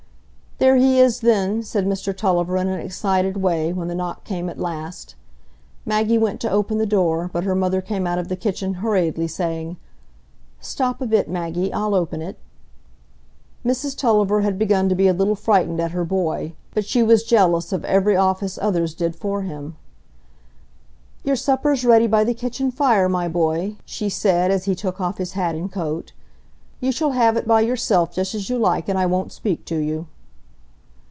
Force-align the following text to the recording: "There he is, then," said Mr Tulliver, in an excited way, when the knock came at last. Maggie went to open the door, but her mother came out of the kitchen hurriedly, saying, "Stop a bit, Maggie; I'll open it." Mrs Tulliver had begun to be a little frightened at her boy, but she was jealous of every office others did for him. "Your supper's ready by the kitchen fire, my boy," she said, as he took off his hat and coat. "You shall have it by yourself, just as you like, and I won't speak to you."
"There 0.63 0.75
he 0.75 0.99
is, 0.99 1.21
then," 1.21 1.63
said 1.63 1.87
Mr 1.87 2.15
Tulliver, 2.15 2.55
in 2.57 2.67
an 2.67 2.79
excited 2.79 3.35
way, 3.37 3.73
when 3.73 3.87
the 3.87 3.95
knock 3.95 4.23
came 4.23 4.47
at 4.47 4.59
last. 4.59 5.15
Maggie 5.87 6.19
went 6.19 6.39
to 6.41 6.51
open 6.51 6.77
the 6.77 6.85
door, 6.85 7.31
but 7.33 7.45
her 7.45 7.55
mother 7.55 7.81
came 7.81 8.05
out 8.05 8.19
of 8.19 8.27
the 8.27 8.35
kitchen 8.35 8.75
hurriedly, 8.75 9.27
saying, 9.27 9.77
"Stop 10.59 11.01
a 11.01 11.07
bit, 11.07 11.27
Maggie; 11.27 11.73
I'll 11.73 11.95
open 11.95 12.21
it." 12.21 12.37
Mrs 13.65 13.97
Tulliver 13.97 14.41
had 14.41 14.59
begun 14.59 14.87
to 14.87 14.93
be 14.93 15.07
a 15.07 15.13
little 15.15 15.33
frightened 15.33 15.79
at 15.81 15.93
her 15.93 16.05
boy, 16.05 16.53
but 16.75 16.85
she 16.85 17.01
was 17.01 17.23
jealous 17.23 17.73
of 17.73 17.83
every 17.83 18.15
office 18.15 18.59
others 18.61 18.93
did 18.93 19.15
for 19.15 19.41
him. 19.41 19.75
"Your 21.23 21.35
supper's 21.35 21.83
ready 21.83 22.05
by 22.05 22.23
the 22.23 22.35
kitchen 22.35 22.69
fire, 22.69 23.09
my 23.09 23.27
boy," 23.27 23.77
she 23.83 24.09
said, 24.09 24.51
as 24.51 24.65
he 24.65 24.75
took 24.75 25.01
off 25.01 25.17
his 25.17 25.31
hat 25.31 25.55
and 25.55 25.71
coat. 25.71 26.13
"You 26.79 26.91
shall 26.91 27.13
have 27.13 27.35
it 27.35 27.47
by 27.47 27.61
yourself, 27.61 28.13
just 28.13 28.35
as 28.35 28.47
you 28.47 28.59
like, 28.59 28.87
and 28.87 28.99
I 28.99 29.07
won't 29.07 29.31
speak 29.31 29.65
to 29.65 29.77
you." 29.77 30.05